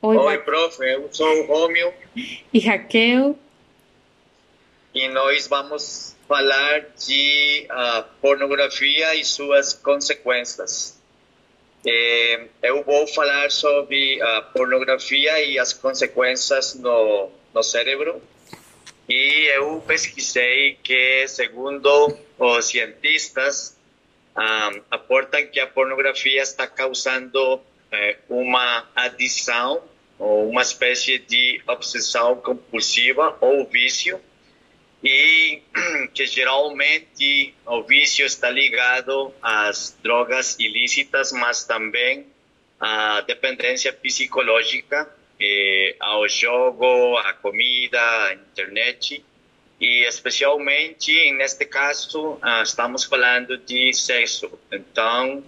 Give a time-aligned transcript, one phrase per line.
[0.00, 1.92] Oi, Oi prof, eu sou o Romeo
[2.54, 3.36] e Raquel.
[4.94, 10.96] E nós vamos falar de uh, pornografia e suas consequências.
[11.84, 18.22] É, eu vou falar sobre a pornografia e as consequências no, no cérebro.
[19.08, 23.76] E eu pesquisei que, segundo os cientistas,
[24.36, 27.60] um, aportam que a pornografia está causando
[27.90, 29.82] é, uma adição
[30.18, 34.20] ou uma espécie de obsessão compulsiva ou vício
[35.02, 35.62] e
[36.12, 42.26] que geralmente o vício está ligado às drogas ilícitas, mas também
[42.80, 45.08] à dependência psicológica,
[45.40, 49.24] eh, ao jogo, à comida, à internet
[49.80, 54.50] e especialmente neste caso ah, estamos falando de sexo.
[54.72, 55.44] Então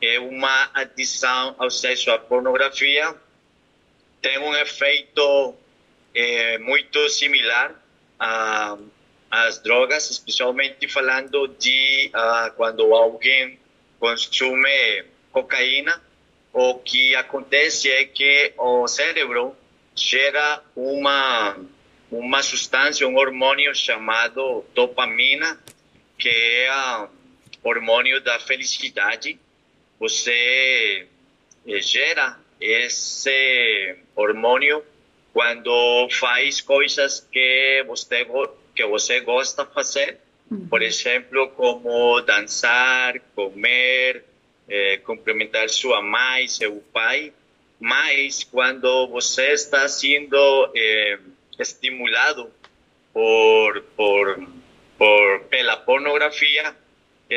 [0.00, 3.14] é uma adição ao sexo, à pornografia
[4.20, 5.54] tem um efeito
[6.14, 7.74] é, muito similar
[9.30, 13.58] às drogas, especialmente falando de uh, quando alguém
[14.00, 16.02] consome cocaína,
[16.52, 19.56] o que acontece é que o cérebro
[19.94, 21.56] gera uma
[22.10, 25.60] uma substância, um hormônio chamado dopamina,
[26.18, 26.70] que é
[27.62, 29.38] o hormônio da felicidade.
[29.98, 31.06] Você
[31.66, 34.82] eh, gera esse hormônio
[35.32, 38.26] quando faz coisas que você
[38.74, 40.18] que você gosta de fazer,
[40.70, 44.24] por exemplo, como dançar, comer,
[44.68, 47.32] eh, cumprimentar sua mãe, seu pai.
[47.80, 51.18] Mas quando você está sendo eh,
[51.58, 52.50] estimulado
[53.12, 54.48] por, por,
[54.96, 56.74] por pela pornografia,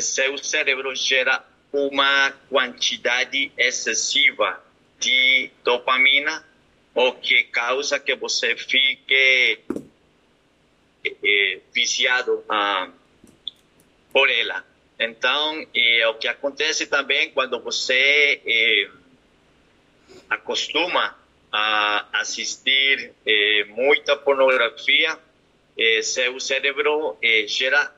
[0.00, 1.44] seu cérebro gera
[1.76, 4.62] uma quantidade excessiva
[4.98, 6.44] de dopamina,
[6.94, 9.60] o que causa que você fique
[11.04, 12.88] eh, viciado ah,
[14.12, 14.64] por ela.
[14.98, 18.90] Então, eh, o que acontece também quando você eh,
[20.30, 21.14] acostuma
[21.52, 25.18] a assistir eh, muita pornografia,
[25.76, 27.92] eh, seu cérebro eh, gera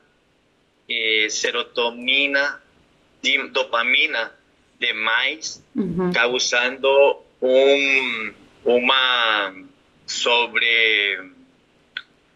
[1.28, 2.62] serotonina,
[3.50, 4.32] dopamina
[4.78, 6.12] demais, uhum.
[6.12, 8.32] causando um,
[8.64, 9.54] uma
[10.06, 11.30] sobre.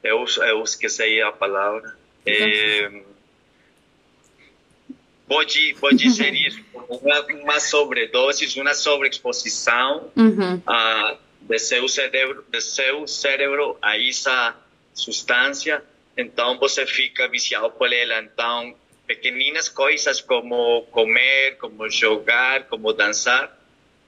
[0.02, 1.96] Eu, eu esqueci a palavra.
[2.26, 3.02] É,
[5.26, 10.56] pode, pode ser isso, uma, uma sobredose, uma sobreexposição uhum.
[10.56, 14.56] uh, de seu cérebro, de seu cérebro a essa
[14.94, 15.82] substância,
[16.16, 18.22] então você fica viciado por ela.
[18.22, 18.74] Então,
[19.12, 23.58] pequeninas coisas como comer, como jogar, como dançar,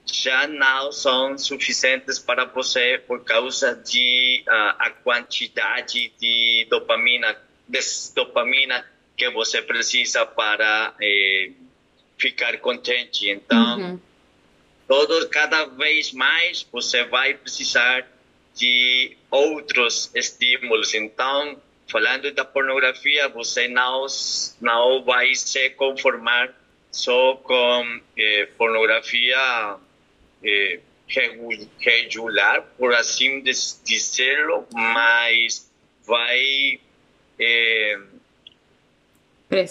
[0.07, 7.37] já não são suficientes para você por causa de uh, a quantidade de dopamina,
[7.69, 7.81] de
[8.15, 11.53] dopamina que você precisa para eh,
[12.19, 13.31] ficar contente.
[13.31, 14.01] Então, uhum.
[14.89, 18.09] todo, cada vez mais você vai precisar
[18.55, 20.95] de outros estímulos.
[20.95, 24.07] Então, falando da pornografia, você não,
[24.61, 26.53] não vai se conformar
[26.91, 29.77] só com eh, pornografia
[30.43, 30.81] eh,
[31.81, 35.71] regular, por assim dizer, mas
[36.07, 36.81] vai
[37.39, 37.99] eh,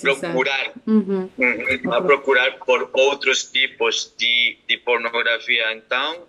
[0.01, 1.29] procurar, uhum.
[1.91, 5.73] a procurar por outros tipos de, de pornografia.
[5.73, 6.25] Então,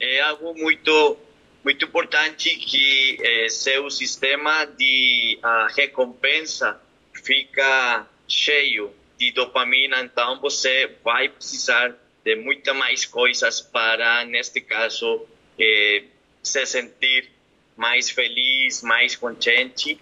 [0.00, 1.16] é algo muito
[1.64, 6.80] muito importante que eh, seu sistema de uh, recompensa
[7.12, 15.26] fica cheio de dopamina, então você vai precisar de muitas mais coisas para, neste caso,
[15.58, 16.04] eh,
[16.42, 17.30] se sentir
[17.76, 19.98] mais feliz, mais contente.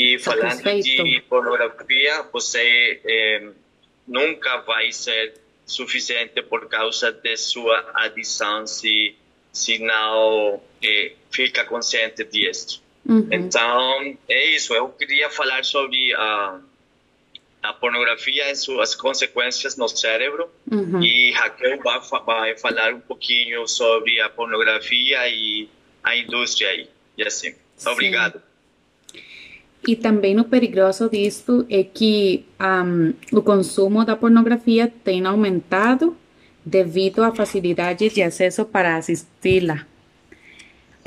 [0.00, 3.50] E falando de pornografia, você eh,
[4.06, 5.34] nunca vai ser
[5.66, 9.14] suficiente por causa de sua adição se,
[9.52, 10.97] se não eh,
[11.38, 12.82] fica consciente disso.
[13.06, 13.28] Uhum.
[13.30, 14.74] Então, é isso.
[14.74, 16.58] Eu queria falar sobre a,
[17.62, 20.48] a pornografia e suas consequências no cérebro.
[20.68, 21.00] Uhum.
[21.00, 25.68] E Raquel vai, vai falar um pouquinho sobre a pornografia e
[26.02, 26.88] a indústria aí.
[27.16, 27.54] E assim.
[27.86, 28.42] Obrigado.
[29.86, 36.16] E também o perigoso disto é que um, o consumo da pornografia tem aumentado
[36.64, 39.86] devido à facilidade de acesso para assisti-la.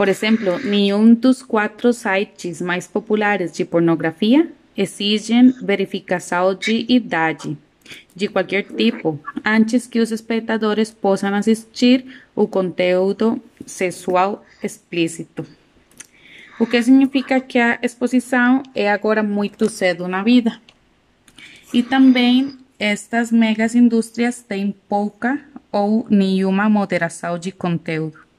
[0.02, 7.56] Por exemplo, nenhum dos quatro sites mais populares de pornografia exigem verificação de idade
[8.16, 12.04] de qualquer tipo antes que os espectadores possam assistir
[12.36, 15.46] o conteúdo sexual explícito.
[16.60, 20.60] O que significa que a exposição é agora muito cedo na vida.
[21.72, 25.40] E também estas megas indústrias têm pouca
[25.72, 28.31] ou nenhuma moderação de conteúdo,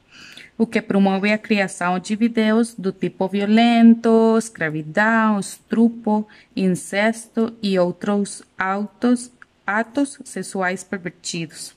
[0.62, 8.42] o que promove a criação de vídeos do tipo violento, escravidão, estrupo, incesto e outros
[8.56, 9.30] autos,
[9.66, 11.74] atos sexuais pervertidos.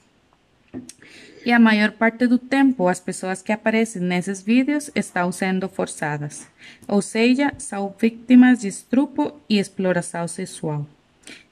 [1.46, 6.48] E a maior parte do tempo, as pessoas que aparecem nesses vídeos estão sendo forçadas,
[6.88, 10.86] ou seja, são vítimas de estrupo e exploração sexual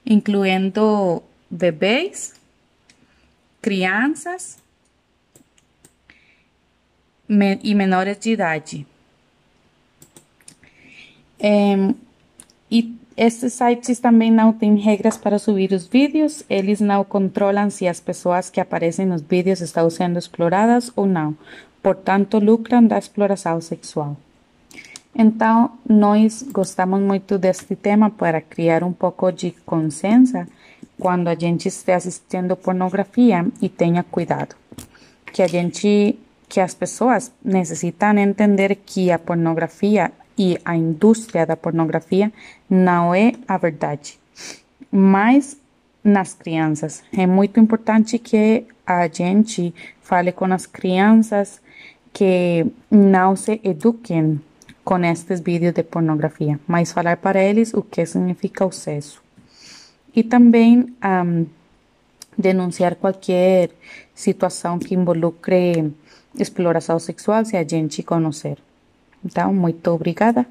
[0.04, 2.34] incluindo bebês,
[3.62, 4.58] crianças
[7.28, 8.86] e menores de idade.
[11.38, 11.76] É,
[12.70, 17.86] e esses sites também não têm regras para subir os vídeos, eles não controlam se
[17.86, 21.36] as pessoas que aparecem nos vídeos estão sendo exploradas ou não,
[21.82, 24.16] portanto, lucram da exploração sexual.
[25.16, 30.48] Então, nós gostamos muito deste tema para criar um pouco de consciência
[30.98, 34.56] quando a gente estiver assistindo pornografia e tenha cuidado.
[35.32, 36.18] Que a gente,
[36.54, 42.32] que as pessoas necessitam entender que a pornografia e a indústria da pornografia
[42.70, 44.20] não é a verdade.
[44.88, 45.56] Mas
[46.04, 47.02] nas crianças.
[47.12, 51.60] É muito importante que a gente fale com as crianças
[52.12, 54.40] que não se eduquem
[54.84, 59.20] com estes vídeos de pornografia, mas falar para eles o que significa o sexo.
[60.14, 61.46] E também um,
[62.38, 63.70] denunciar qualquer
[64.14, 65.92] situação que involucre
[66.38, 68.58] exploração sexual se a gente conhecer.
[69.24, 70.46] Então, muito obrigada.